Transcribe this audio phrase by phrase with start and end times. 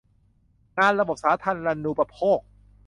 [0.77, 2.39] งานระบบสาธารณูปโภค